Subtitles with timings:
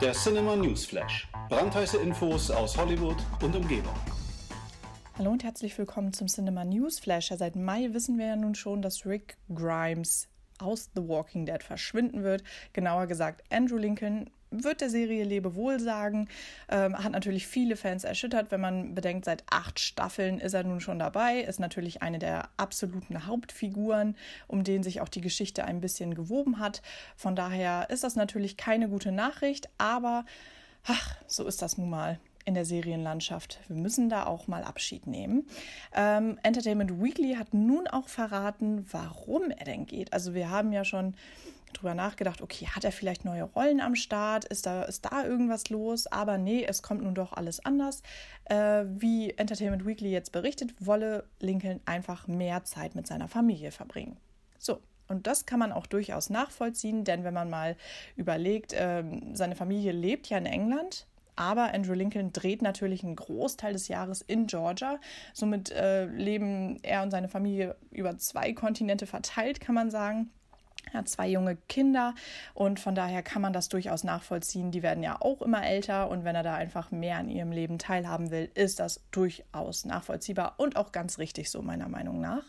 [0.00, 1.28] Der Cinema News Flash.
[1.48, 3.94] Brandheiße Infos aus Hollywood und Umgebung.
[5.16, 7.30] Hallo und herzlich willkommen zum Cinema News Flash.
[7.30, 10.28] Ja, seit Mai wissen wir ja nun schon, dass Rick Grimes
[10.58, 12.42] aus The Walking Dead verschwinden wird.
[12.72, 14.30] Genauer gesagt, Andrew Lincoln
[14.62, 16.28] wird der Serie Lebewohl sagen.
[16.68, 20.80] Ähm, hat natürlich viele Fans erschüttert, wenn man bedenkt, seit acht Staffeln ist er nun
[20.80, 21.40] schon dabei.
[21.40, 26.58] Ist natürlich eine der absoluten Hauptfiguren, um den sich auch die Geschichte ein bisschen gewoben
[26.58, 26.82] hat.
[27.16, 30.24] Von daher ist das natürlich keine gute Nachricht, aber
[30.84, 33.60] ach, so ist das nun mal in der Serienlandschaft.
[33.68, 35.46] Wir müssen da auch mal Abschied nehmen.
[35.94, 40.12] Ähm, Entertainment Weekly hat nun auch verraten, warum er denn geht.
[40.12, 41.14] Also wir haben ja schon
[41.72, 44.44] drüber nachgedacht, okay, hat er vielleicht neue Rollen am Start?
[44.44, 46.06] Ist da, ist da irgendwas los?
[46.06, 48.02] Aber nee, es kommt nun doch alles anders.
[48.44, 54.16] Äh, wie Entertainment Weekly jetzt berichtet, wolle Lincoln einfach mehr Zeit mit seiner Familie verbringen.
[54.58, 57.76] So, und das kann man auch durchaus nachvollziehen, denn wenn man mal
[58.16, 61.06] überlegt, äh, seine Familie lebt ja in England,
[61.36, 64.98] aber Andrew Lincoln dreht natürlich einen Großteil des Jahres in Georgia.
[65.32, 70.30] Somit äh, leben er und seine Familie über zwei Kontinente verteilt, kann man sagen.
[70.92, 72.14] Er hat zwei junge Kinder
[72.52, 74.70] und von daher kann man das durchaus nachvollziehen.
[74.70, 77.78] Die werden ja auch immer älter und wenn er da einfach mehr an ihrem Leben
[77.78, 82.44] teilhaben will, ist das durchaus nachvollziehbar und auch ganz richtig so meiner Meinung nach.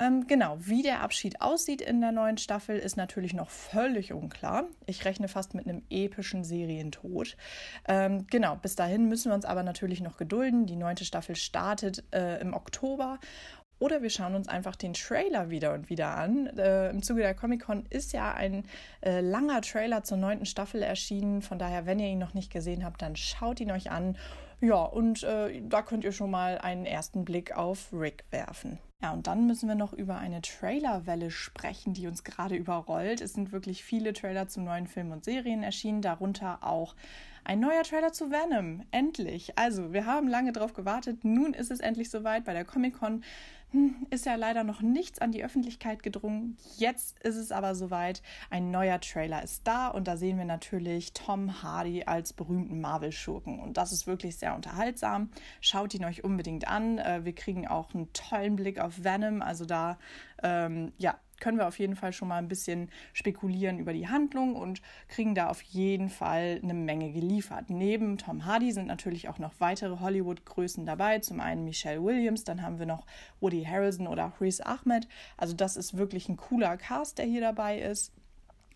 [0.00, 4.64] Ähm, genau, wie der Abschied aussieht in der neuen Staffel, ist natürlich noch völlig unklar.
[4.86, 7.36] Ich rechne fast mit einem epischen Serientod.
[7.86, 10.66] Ähm, genau, bis dahin müssen wir uns aber natürlich noch gedulden.
[10.66, 13.18] Die neunte Staffel startet äh, im Oktober
[13.78, 16.46] oder wir schauen uns einfach den Trailer wieder und wieder an.
[16.56, 18.64] Äh, Im Zuge der Comic-Con ist ja ein
[19.04, 21.42] äh, langer Trailer zur neunten Staffel erschienen.
[21.42, 24.16] Von daher, wenn ihr ihn noch nicht gesehen habt, dann schaut ihn euch an.
[24.64, 28.78] Ja, und äh, da könnt ihr schon mal einen ersten Blick auf Rick werfen.
[29.02, 33.20] Ja, und dann müssen wir noch über eine Trailerwelle sprechen, die uns gerade überrollt.
[33.20, 36.94] Es sind wirklich viele Trailer zu neuen Filmen und Serien erschienen, darunter auch
[37.44, 38.80] ein neuer Trailer zu Venom.
[38.90, 39.58] Endlich.
[39.58, 41.24] Also, wir haben lange darauf gewartet.
[41.24, 42.46] Nun ist es endlich soweit.
[42.46, 43.22] Bei der Comic-Con
[44.10, 46.56] ist ja leider noch nichts an die Öffentlichkeit gedrungen.
[46.76, 48.22] Jetzt ist es aber soweit.
[48.50, 53.60] Ein neuer Trailer ist da und da sehen wir natürlich Tom Hardy als berühmten Marvel-Schurken.
[53.60, 55.30] Und das ist wirklich sehr unterhaltsam.
[55.60, 56.98] Schaut ihn euch unbedingt an.
[56.98, 59.42] Äh, wir kriegen auch einen tollen Blick auf Venom.
[59.42, 59.98] Also da,
[60.42, 64.56] ähm, ja, können wir auf jeden Fall schon mal ein bisschen spekulieren über die Handlung
[64.56, 67.68] und kriegen da auf jeden Fall eine Menge geliefert.
[67.68, 71.18] Neben Tom Hardy sind natürlich auch noch weitere Hollywood-Größen dabei.
[71.18, 73.04] Zum einen Michelle Williams, dann haben wir noch
[73.40, 75.06] Woody Harrelson oder Riz Ahmed.
[75.36, 78.14] Also das ist wirklich ein cooler Cast, der hier dabei ist.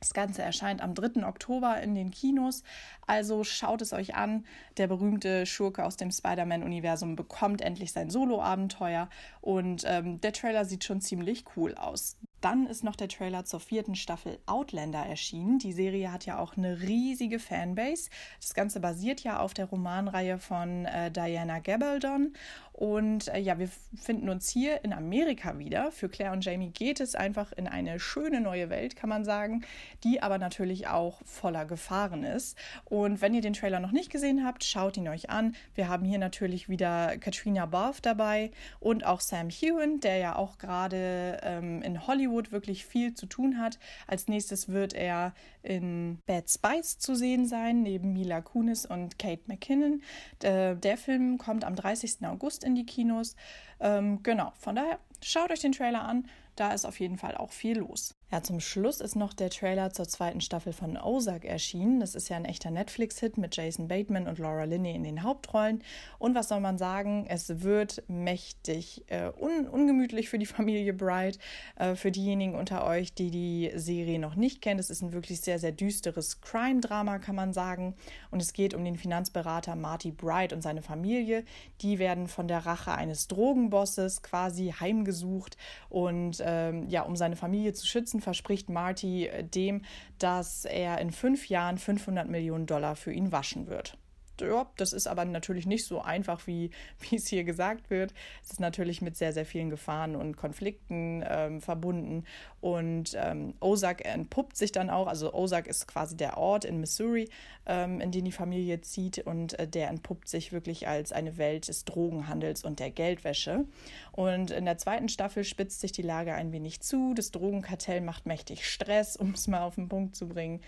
[0.00, 1.24] Das Ganze erscheint am 3.
[1.26, 2.64] Oktober in den Kinos,
[3.06, 4.44] also schaut es euch an.
[4.76, 9.08] Der berühmte Schurke aus dem Spider-Man-Universum bekommt endlich sein Solo-Abenteuer
[9.40, 12.16] und ähm, der Trailer sieht schon ziemlich cool aus.
[12.40, 15.58] Dann ist noch der Trailer zur vierten Staffel Outlander erschienen.
[15.58, 18.10] Die Serie hat ja auch eine riesige Fanbase.
[18.40, 22.34] Das Ganze basiert ja auf der Romanreihe von äh, Diana Gabaldon.
[22.76, 25.90] Und äh, ja, wir finden uns hier in Amerika wieder.
[25.90, 29.64] Für Claire und Jamie geht es einfach in eine schöne neue Welt, kann man sagen,
[30.04, 32.58] die aber natürlich auch voller Gefahren ist.
[32.84, 35.56] Und wenn ihr den Trailer noch nicht gesehen habt, schaut ihn euch an.
[35.74, 40.58] Wir haben hier natürlich wieder Katrina Barth dabei und auch Sam Hewen, der ja auch
[40.58, 43.78] gerade ähm, in Hollywood Hollywood wirklich viel zu tun hat.
[44.06, 49.42] Als nächstes wird er in Bad Spice zu sehen sein, neben Mila Kunis und Kate
[49.46, 50.02] McKinnon.
[50.42, 52.26] Der, der Film kommt am 30.
[52.26, 53.36] August in die Kinos.
[53.80, 56.28] Ähm, genau, von daher schaut euch den Trailer an.
[56.54, 58.14] Da ist auf jeden Fall auch viel los.
[58.32, 62.00] Ja, zum Schluss ist noch der Trailer zur zweiten Staffel von Ozark erschienen.
[62.00, 65.84] Das ist ja ein echter Netflix-Hit mit Jason Bateman und Laura Linney in den Hauptrollen.
[66.18, 67.26] Und was soll man sagen?
[67.28, 71.38] Es wird mächtig äh, un ungemütlich für die Familie Bright.
[71.76, 75.40] Äh, für diejenigen unter euch, die die Serie noch nicht kennen, es ist ein wirklich
[75.40, 77.94] sehr, sehr düsteres Crime-Drama, kann man sagen.
[78.32, 81.44] Und es geht um den Finanzberater Marty Bright und seine Familie.
[81.80, 85.56] Die werden von der Rache eines Drogenbosses quasi heimgesucht
[85.88, 89.82] und ähm, ja, um seine Familie zu schützen Ansonsten verspricht Marty äh, dem,
[90.18, 93.98] dass er in fünf Jahren 500 Millionen Dollar für ihn waschen wird
[94.40, 98.14] ja, das ist aber natürlich nicht so einfach, wie, wie es hier gesagt wird.
[98.42, 102.24] Es ist natürlich mit sehr, sehr vielen Gefahren und Konflikten ähm, verbunden.
[102.60, 107.28] Und ähm, Ozark entpuppt sich dann auch, also Ozark ist quasi der Ort in Missouri,
[107.66, 111.68] ähm, in den die Familie zieht und äh, der entpuppt sich wirklich als eine Welt
[111.68, 113.66] des Drogenhandels und der Geldwäsche.
[114.12, 117.14] Und in der zweiten Staffel spitzt sich die Lage ein wenig zu.
[117.14, 120.60] Das Drogenkartell macht mächtig Stress, um es mal auf den Punkt zu bringen.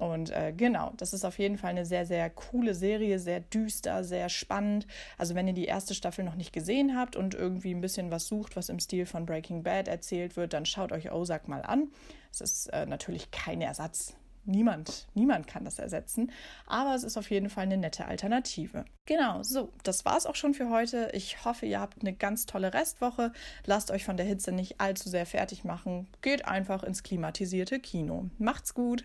[0.00, 4.02] Und äh, genau, das ist auf jeden Fall eine sehr, sehr coole Serie, sehr düster,
[4.02, 4.86] sehr spannend.
[5.18, 8.26] Also wenn ihr die erste Staffel noch nicht gesehen habt und irgendwie ein bisschen was
[8.26, 11.88] sucht, was im Stil von Breaking Bad erzählt wird, dann schaut euch Ozark mal an.
[12.32, 14.14] Es ist äh, natürlich kein Ersatz
[14.44, 16.32] niemand, niemand kann das ersetzen.
[16.66, 18.84] Aber es ist auf jeden Fall eine nette Alternative.
[19.06, 21.10] Genau, so, das war's auch schon für heute.
[21.12, 23.32] Ich hoffe, ihr habt eine ganz tolle Restwoche.
[23.66, 26.08] Lasst euch von der Hitze nicht allzu sehr fertig machen.
[26.22, 28.30] Geht einfach ins klimatisierte Kino.
[28.38, 29.04] Macht's gut!